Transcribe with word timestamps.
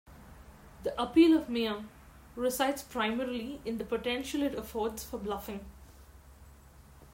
The 0.81 0.99
appeal 0.99 1.37
of 1.37 1.47
Mia 1.47 1.85
resides 2.35 2.81
primarily 2.81 3.61
in 3.65 3.77
the 3.77 3.83
potential 3.83 4.41
it 4.41 4.55
affords 4.55 5.03
for 5.03 5.19
bluffing. 5.19 5.63